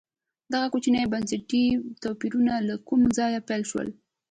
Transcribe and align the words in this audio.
دغه 0.53 0.67
کوچني 0.73 1.03
بنسټي 1.13 1.63
توپیرونه 2.03 2.53
له 2.67 2.75
کومه 2.87 3.07
ځایه 3.17 3.39
پیل 3.47 3.63
شول. 3.71 3.87